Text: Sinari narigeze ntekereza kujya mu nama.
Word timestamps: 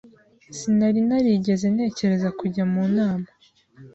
Sinari 0.57 0.99
narigeze 1.07 1.65
ntekereza 1.75 2.29
kujya 2.39 2.63
mu 2.71 2.83
nama. 2.95 3.29